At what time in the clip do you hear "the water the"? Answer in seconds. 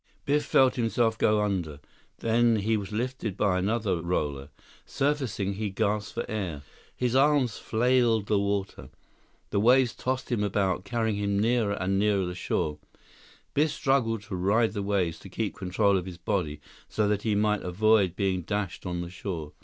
8.25-9.59